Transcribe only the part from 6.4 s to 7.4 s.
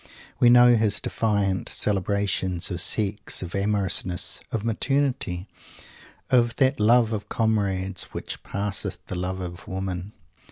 that Love of